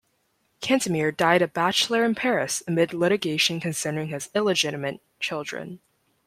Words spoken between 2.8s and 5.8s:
litigation concerning his illegitimate children.